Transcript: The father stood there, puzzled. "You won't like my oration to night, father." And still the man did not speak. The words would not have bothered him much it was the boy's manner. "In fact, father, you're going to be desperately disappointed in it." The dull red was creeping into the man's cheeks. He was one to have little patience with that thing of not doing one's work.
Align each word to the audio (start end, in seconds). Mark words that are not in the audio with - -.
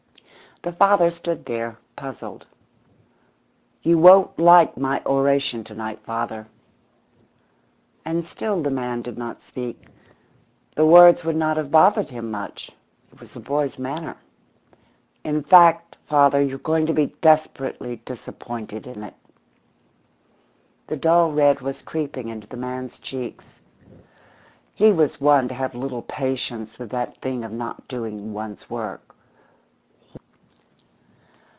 The 0.63 0.71
father 0.73 1.09
stood 1.09 1.45
there, 1.45 1.79
puzzled. 1.95 2.45
"You 3.81 3.97
won't 3.97 4.37
like 4.37 4.77
my 4.77 5.01
oration 5.07 5.63
to 5.63 5.73
night, 5.73 5.97
father." 6.05 6.45
And 8.05 8.23
still 8.23 8.61
the 8.61 8.69
man 8.69 9.01
did 9.01 9.17
not 9.17 9.41
speak. 9.41 9.87
The 10.75 10.85
words 10.85 11.23
would 11.23 11.35
not 11.35 11.57
have 11.57 11.71
bothered 11.71 12.11
him 12.11 12.29
much 12.29 12.69
it 13.11 13.19
was 13.19 13.33
the 13.33 13.39
boy's 13.39 13.79
manner. 13.79 14.17
"In 15.23 15.41
fact, 15.41 15.95
father, 16.05 16.39
you're 16.39 16.59
going 16.59 16.85
to 16.85 16.93
be 16.93 17.07
desperately 17.21 17.95
disappointed 18.05 18.85
in 18.85 19.01
it." 19.01 19.15
The 20.85 20.97
dull 20.97 21.31
red 21.31 21.61
was 21.61 21.81
creeping 21.81 22.27
into 22.29 22.45
the 22.45 22.55
man's 22.57 22.99
cheeks. 22.99 23.61
He 24.75 24.91
was 24.93 25.19
one 25.19 25.47
to 25.47 25.55
have 25.55 25.73
little 25.73 26.03
patience 26.03 26.77
with 26.77 26.91
that 26.91 27.17
thing 27.17 27.43
of 27.43 27.51
not 27.51 27.87
doing 27.87 28.31
one's 28.31 28.69
work. 28.69 29.01